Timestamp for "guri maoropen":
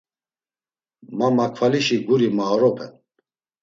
2.05-2.91